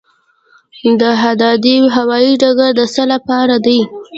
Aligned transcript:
دهدادي 1.01 1.75
هوايي 1.95 2.33
ډګر 2.41 2.71
د 2.77 2.81
څه 2.93 3.03
لپاره 3.13 3.55
دی؟ 3.65 3.79